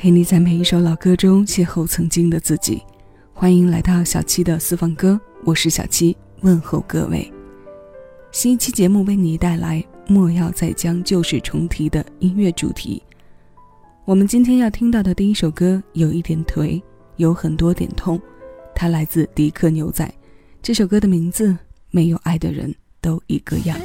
[0.00, 2.82] 陪你在每一首老歌中邂逅曾经的自己。
[3.34, 7.30] 欢迎来到小七的私房歌，我是小七，问候各位。
[8.32, 9.78] 新一期节目为你带来
[10.10, 13.02] 《莫要再将旧事重提》的音乐主题。
[14.06, 16.80] 我们今天要听到的第一首歌有一点颓，
[17.16, 18.18] 有很多点痛，
[18.74, 20.10] 它来自迪克牛仔。
[20.62, 21.48] 这首歌的名字
[21.90, 23.78] 《没有爱的人都一个样》。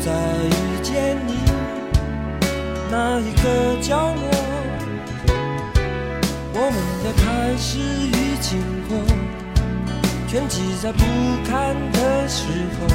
[0.00, 0.50] 坐在遇
[0.82, 1.34] 见你
[2.90, 4.30] 那一个角落，
[6.54, 8.96] 我们的开始与经过，
[10.28, 11.02] 全记在不
[11.50, 12.44] 堪的时
[12.78, 12.86] 候，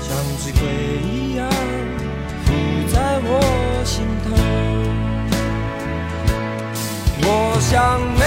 [0.00, 0.62] 像只鬼
[1.02, 1.48] 一样
[2.44, 2.52] 浮。
[2.92, 4.30] 在我心头，
[7.26, 7.28] 我
[7.60, 8.22] 想没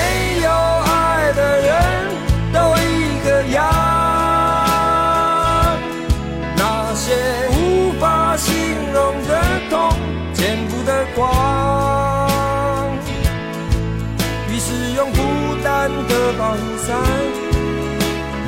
[14.97, 15.21] 用孤
[15.63, 16.97] 单的保护伞，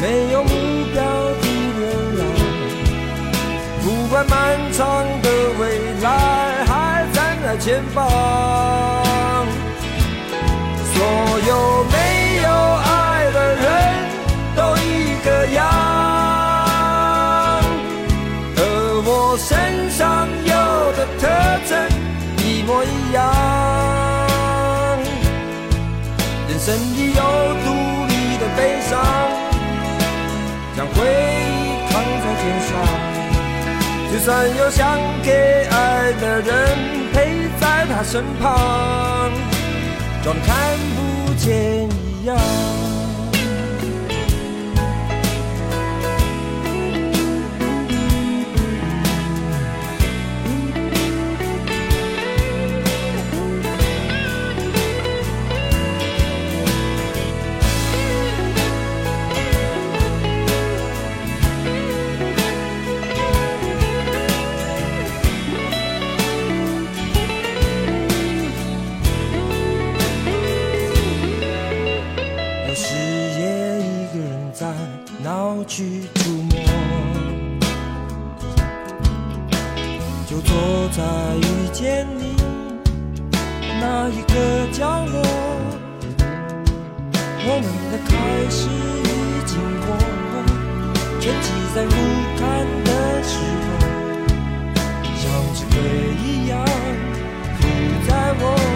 [0.02, 0.50] 没有目
[0.92, 1.00] 标
[1.40, 1.48] 的
[1.78, 1.82] 流
[2.18, 2.22] 浪，
[3.84, 5.62] 不管漫长的未
[6.02, 6.10] 来
[6.66, 7.98] 还站在前方，
[10.92, 10.98] 所
[11.48, 11.96] 有没
[12.42, 12.50] 有
[12.84, 12.90] 爱
[13.32, 13.64] 的人
[14.56, 15.62] 都一个样，
[18.56, 18.60] 和
[19.06, 19.48] 我身
[19.92, 20.52] 上有
[20.98, 21.28] 的特
[21.70, 21.72] 征
[22.38, 23.69] 一模一样。
[27.20, 27.24] 有
[27.66, 27.68] 独
[28.08, 28.92] 立的悲伤，
[30.76, 31.94] 将回忆扛
[32.24, 32.70] 在肩上。
[34.12, 34.80] 就算有想
[35.22, 36.50] 给爱的人
[37.14, 37.18] 陪
[37.60, 39.30] 在他身旁，
[40.24, 40.50] 装看
[40.96, 42.38] 不见一样。
[72.82, 74.72] 是夜，一个人在
[75.22, 76.66] 闹区出没，
[80.26, 81.04] 就坐在
[81.36, 82.38] 遇见你
[83.82, 85.22] 那一个角落。
[87.42, 88.10] 我们的开
[88.50, 89.52] 始已经
[89.82, 90.36] 过了，
[91.20, 91.92] 全记在不
[92.40, 92.42] 堪
[92.86, 92.90] 的
[93.24, 93.30] 时
[93.76, 93.78] 候，
[95.18, 95.22] 像
[95.54, 95.76] 纸鬼
[96.24, 96.52] 一样
[97.60, 97.62] 浮
[98.08, 98.10] 在
[98.40, 98.69] 我。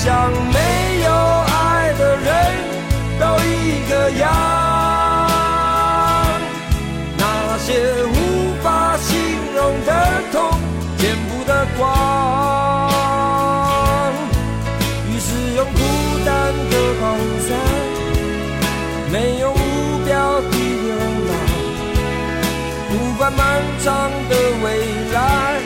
[0.00, 0.58] 像没
[1.02, 2.26] 有爱的人
[3.18, 4.30] 都一个样，
[7.18, 8.14] 那些无
[8.62, 9.18] 法形
[9.56, 9.90] 容的
[10.30, 10.38] 痛
[10.98, 11.82] 见不得光，
[15.10, 15.26] 于是
[15.56, 15.80] 用孤
[16.24, 16.30] 单
[16.70, 17.50] 的保护伞，
[19.12, 19.58] 没有目
[20.06, 20.94] 标的流
[21.28, 21.32] 浪，
[22.88, 23.42] 不管漫
[23.84, 23.90] 长
[24.28, 24.32] 的
[24.62, 24.66] 未
[25.12, 25.16] 来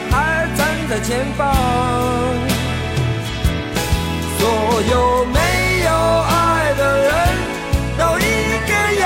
[0.09, 2.32] 还站在前方。
[4.73, 5.37] 所有没
[5.85, 7.13] 有爱的人
[7.95, 8.71] 都一个
[9.01, 9.05] 样，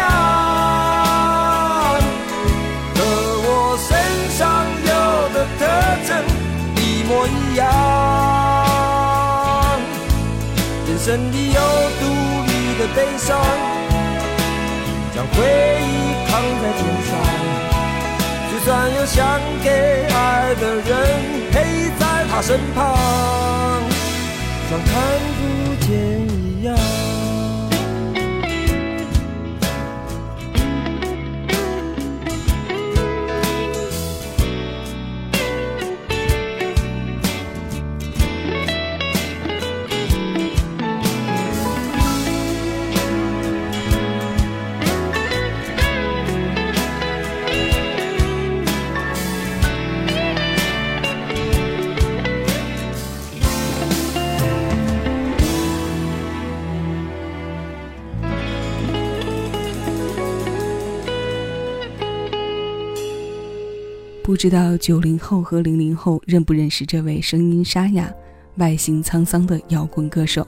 [2.96, 3.00] 和
[3.44, 3.90] 我身
[4.32, 4.40] 上
[4.88, 4.92] 有
[5.34, 5.62] 的特
[6.08, 6.10] 征
[6.78, 7.62] 一模一样。
[10.88, 11.60] 人生里有
[12.00, 12.02] 独
[12.48, 12.50] 立
[12.80, 13.28] 的悲伤，
[15.14, 15.36] 将回
[15.84, 15.92] 忆
[16.32, 16.32] 扛
[16.62, 17.12] 在肩上。
[18.50, 18.66] 就算
[18.96, 19.18] 有想
[19.62, 19.68] 给
[20.16, 20.16] 爱
[20.62, 20.90] 的人
[21.52, 22.02] 陪在
[22.32, 22.96] 他身旁。
[24.70, 24.92] 像看
[25.48, 27.27] 不见一样。
[64.38, 68.14] 不知道九零后和零零后认不认识这位声音沙哑、
[68.58, 70.46] 外形沧桑的摇滚歌手？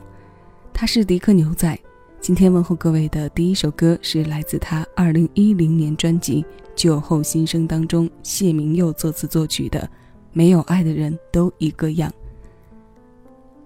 [0.71, 1.75] 他是迪克牛仔。
[2.21, 6.43] 今天问候各位的第一首歌是来自他二零一零年专辑
[6.75, 9.79] 《酒后心声》当中，谢明佑作词作曲的
[10.33, 12.11] 《没有爱的人都一个样》。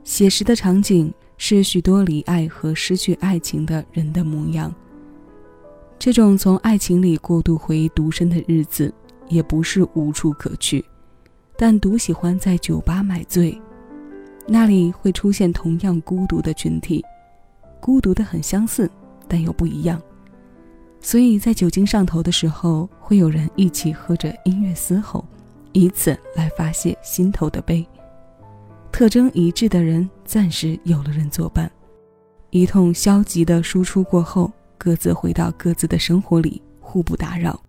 [0.05, 4.73] 写实的场景是许多离爱和失去爱情的人的模样。
[5.99, 8.93] 这种从爱情里过度回忆独身的日子。
[9.27, 10.83] 也不是无处可去，
[11.57, 13.59] 但独喜欢在酒吧买醉，
[14.47, 17.03] 那里会出现同样孤独的群体，
[17.79, 18.89] 孤独的很相似，
[19.27, 20.01] 但又不一样。
[20.99, 25.25] 所以在酒精上头的时候，会有人一起喝着音乐嘶吼，
[25.73, 27.85] 以此来发泄心头的悲。
[28.91, 31.69] 特征一致的人暂时有了人作伴，
[32.51, 37.61] 一通消极的输出过后，各自回到各自的生活里，互不打扰。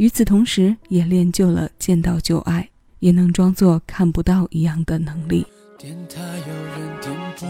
[0.00, 2.70] 与此同时，也练就了见到就爱，
[3.00, 5.46] 也能装作看不到一样的能力。
[5.76, 7.46] 电台有人点播，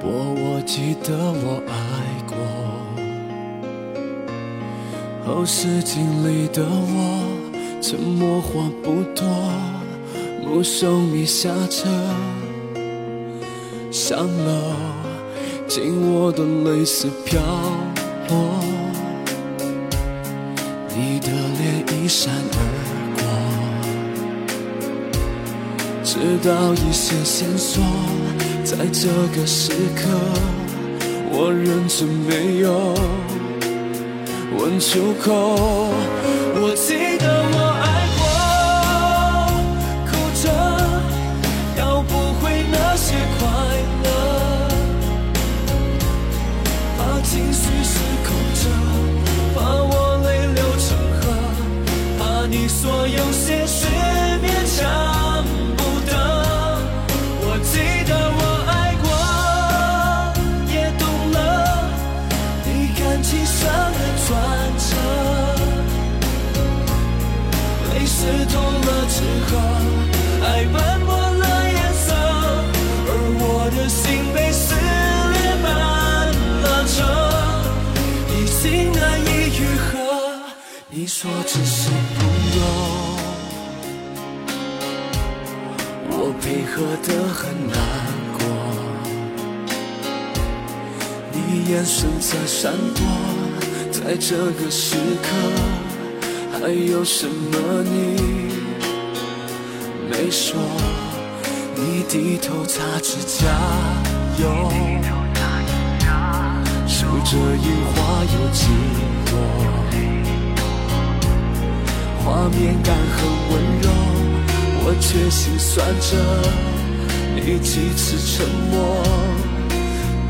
[0.00, 1.72] 播我记得我爱
[2.28, 2.36] 过。
[5.26, 7.26] 后视镜里的我，
[7.82, 9.26] 沉默话不多，
[10.46, 11.88] 目送你下车，
[13.90, 14.76] 上楼，
[15.66, 17.42] 紧握的泪丝飘
[18.28, 18.62] 落。
[21.24, 22.56] 你的脸一闪而
[23.16, 23.22] 过，
[26.02, 27.80] 直到一些线索，
[28.64, 29.08] 在这
[29.38, 30.02] 个时刻，
[31.30, 32.92] 我忍着没有
[34.58, 35.30] 问出口。
[36.54, 37.11] 我记。
[81.22, 81.88] 说只是
[82.18, 82.26] 朋
[82.58, 82.60] 友，
[86.10, 87.78] 我配合的很难
[88.32, 88.42] 过。
[91.30, 93.04] 你眼神在闪躲，
[93.92, 95.28] 在这个时刻，
[96.58, 98.18] 还有什么你
[100.10, 100.58] 没说？
[101.76, 103.46] 你低头擦指甲
[104.40, 104.72] 油，
[106.88, 108.66] 数着樱花有几
[109.30, 109.38] 朵。
[112.32, 113.52] 画面感很温
[113.82, 113.86] 柔，
[114.84, 116.16] 我却心酸着。
[117.34, 119.04] 你几次沉默，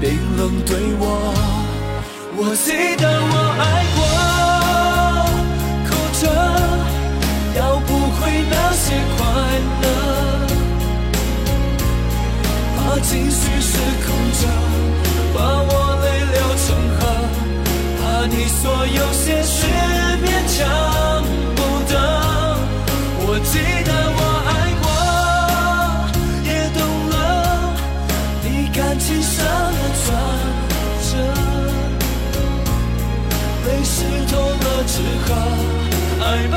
[0.00, 1.04] 冰冷对我。
[2.34, 3.62] 我记得我爱
[3.94, 4.02] 过，
[5.86, 6.22] 哭着
[7.56, 7.88] 要不
[8.18, 8.84] 回那些
[9.14, 9.20] 快
[9.82, 9.86] 乐，
[12.74, 14.10] 怕情绪失控
[14.40, 14.42] 着，
[15.32, 15.38] 把
[15.70, 15.70] 我
[16.02, 16.66] 泪流成
[16.98, 17.00] 河，
[18.00, 19.54] 怕你所有些事
[20.20, 20.26] 勉
[20.58, 21.11] 强。
[23.34, 24.84] 我记得我爱过，
[26.44, 27.16] 也懂了
[28.44, 29.32] 你感情上
[29.72, 30.06] 的转
[31.08, 31.10] 折，
[33.64, 33.96] 泪湿
[34.30, 34.92] 透了纸
[35.24, 35.28] 鹤，
[36.22, 36.54] 爱吧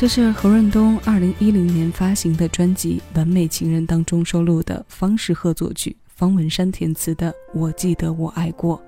[0.00, 8.78] 这是何润东二零一零年发行的专辑《完美情人》当中收录的方式鹤作曲、方文山填词的《我记得我爱过》。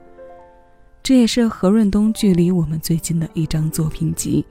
[1.03, 4.47] 这也是何润东距离我们最近的一张作品集。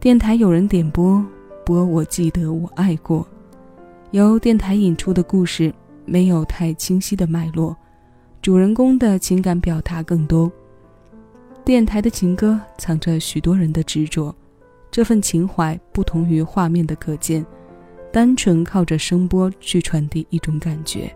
[0.00, 1.22] 电台有人点播，
[1.66, 3.28] 播我记得我爱过。
[4.12, 5.70] 由电台引出的故事
[6.06, 7.76] 没有太清晰的脉络，
[8.40, 10.50] 主人公的情感表达更多。
[11.62, 14.34] 电台的情歌藏着许多人的执着，
[14.96, 17.44] 这份情怀不同于画面的可见，
[18.10, 21.14] 单纯靠着声波去传递一种感觉，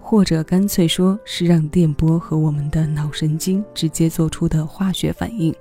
[0.00, 5.54] 或者干脆说是让电波和我们的脑神经直接做出的化学反应。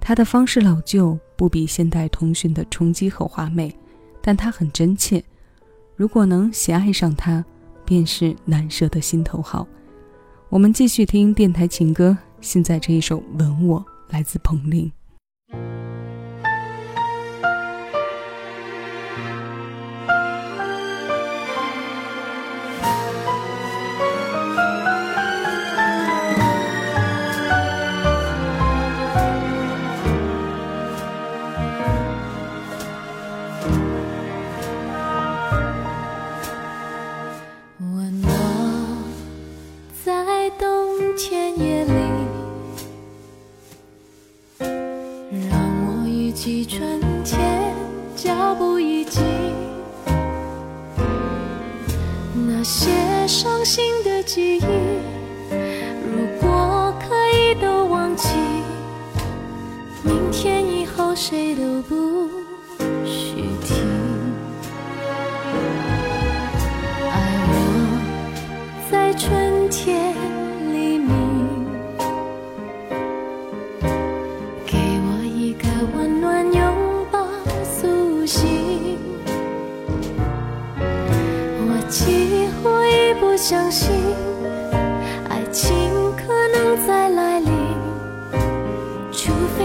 [0.00, 3.70] 它的方式老旧，不比现代通讯的冲击和华美，
[4.22, 5.22] 但它很真切。
[5.96, 7.44] 如果能喜爱上它，
[7.84, 9.68] 便是难舍的心头好。
[10.48, 12.16] 我们继续听电台情歌。
[12.40, 14.90] 现在这一首《吻我》来自彭羚。
[47.24, 47.74] 天
[48.16, 49.22] 脚步已经
[52.46, 52.90] 那些
[53.28, 54.62] 伤心的记忆
[56.04, 58.28] 如果可以都忘记
[60.02, 62.01] 明天以后谁都不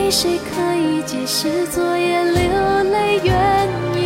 [0.10, 2.34] 谁可以解释昨夜流
[2.92, 3.34] 泪原
[3.94, 4.00] 因。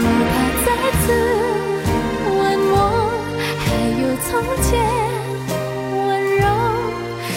[0.00, 0.32] 哪怕
[0.64, 0.66] 再
[1.02, 1.04] 次
[2.26, 2.40] 问
[2.72, 2.74] 我
[3.58, 3.64] 还
[4.00, 4.30] 有从
[4.62, 4.70] 前
[5.94, 6.00] 温
[6.38, 6.42] 柔，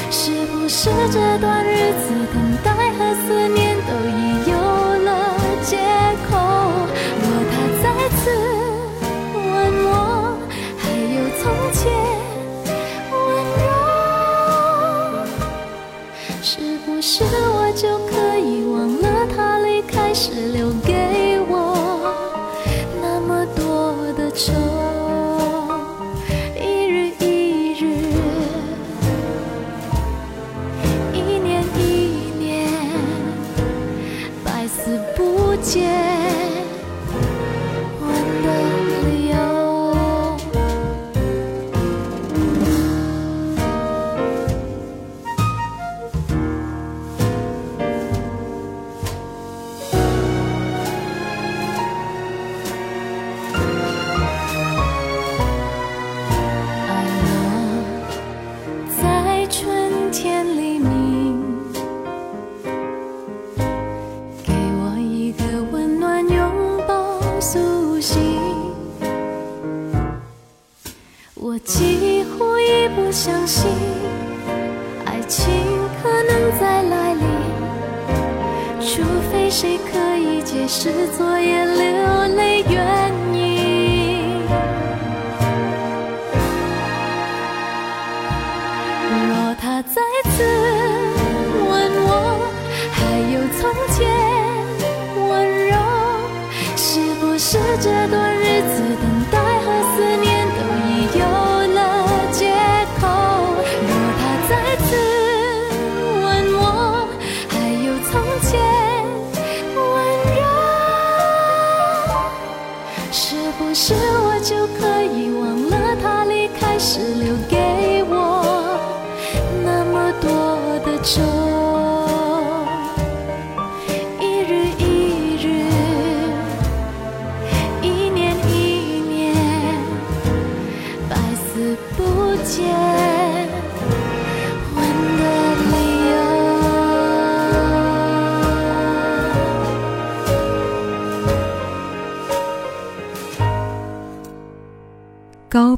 [0.09, 0.15] 是
[0.47, 1.69] 不是这段日
[2.01, 4.54] 子等待和思念都已有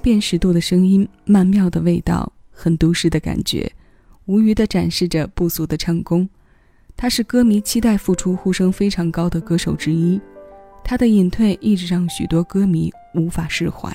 [0.07, 3.69] 辨识度的声音，曼妙的味道，很都市的感觉，
[4.23, 6.29] 无余的展示着不俗的唱功。
[6.95, 10.17] 他是歌迷期待复出、呼声非常高的歌手之一。
[10.81, 13.93] 他的隐退一直让许多歌迷无法释怀。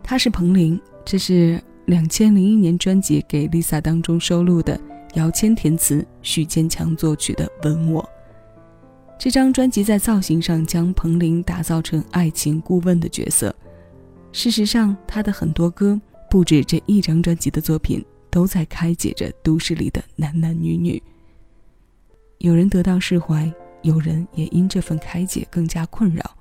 [0.00, 4.80] 他是彭羚，这是两千零一年专辑《给 Lisa》当中收录的
[5.14, 8.00] 姚谦填词、许坚强作曲的《吻我》。
[9.18, 13.52] 这张专辑在造型上将彭羚打造成爱情顾问的角色。
[14.36, 21.02] 事实上，他的很多歌不止这一张专辑的作品，都在开解着都市里的男男女女。
[22.40, 23.50] 有人得到释怀，
[23.80, 26.36] 有人也因这份开解更加困扰，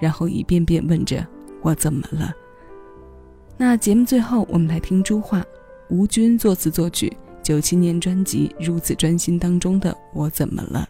[0.00, 1.24] 然后一遍遍问着
[1.60, 2.32] ：“我怎么了？”
[3.58, 5.44] 那节目最后，我们来听朱桦、
[5.90, 10.88] 吴军作词作曲，九七年专辑《如此专心》当中的《我怎么了》。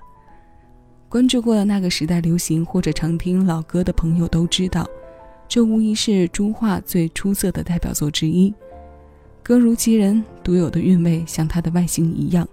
[1.09, 4.89] 关注过那个时代流行或者常听老歌的朋友都知道，
[5.55, 8.53] 这无疑是朱桦最出色的代表作之一。
[9.41, 12.45] 歌如其人，独有的韵味像它的外形一样。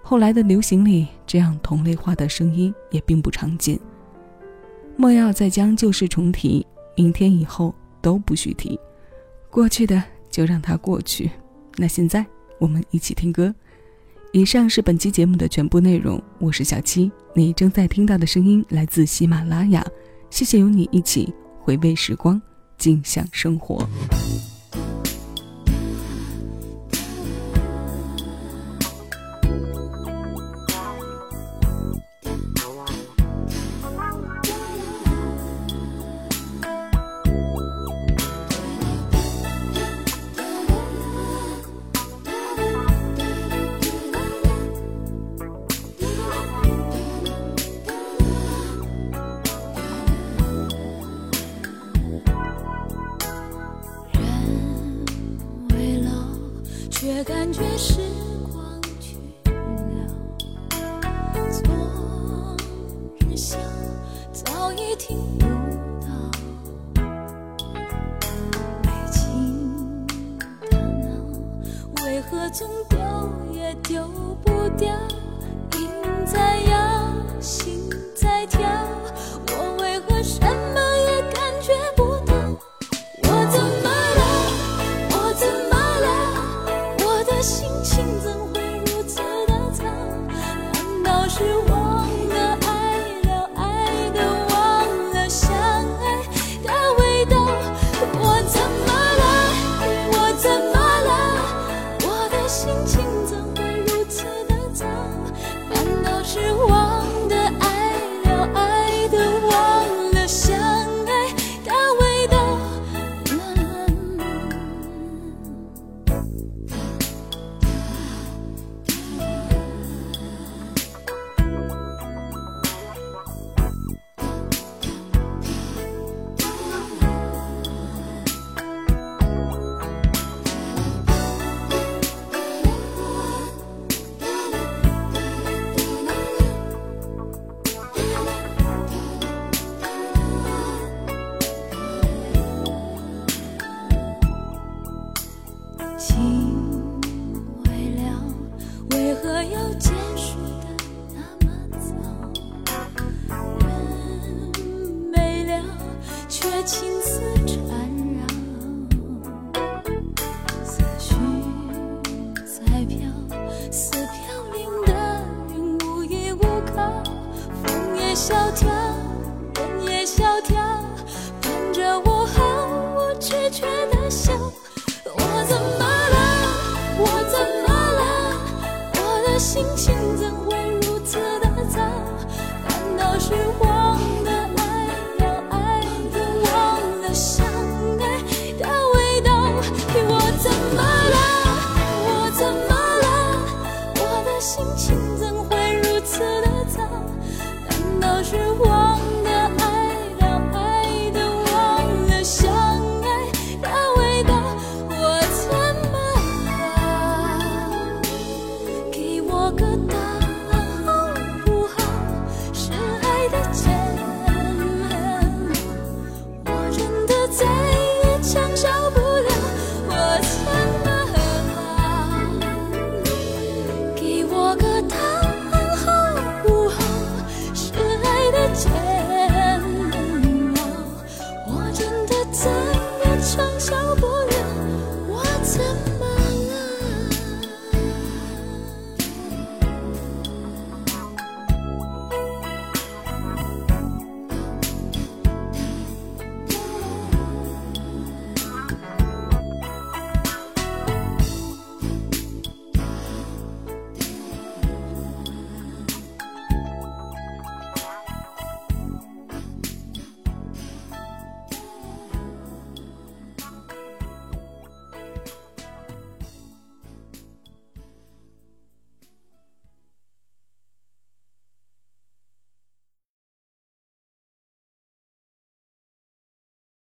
[0.00, 3.78] 后来的流行里，这样同类化的声音也并不常见。
[4.96, 6.66] 莫要再将旧事重提，
[6.96, 8.80] 明天以后都不许提，
[9.50, 11.30] 过去的就让它过去。
[11.76, 12.24] 那现在
[12.58, 13.54] 我们一起听歌。
[14.32, 17.12] 以上是本期节目的全部内容，我是小七。
[17.34, 19.86] 你正在听到的声音来自喜马拉雅，
[20.30, 22.40] 谢谢有你一起回味时光，
[22.78, 23.86] 尽享生活。